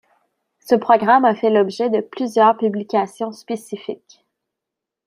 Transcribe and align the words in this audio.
Ce 0.61 0.73
programme 0.73 1.25
a 1.25 1.35
fait 1.35 1.51
l’objet 1.51 1.91
de 1.91 2.01
plusieurs 2.01 2.57
publications 2.57 3.31
spécifiques. 3.31 4.25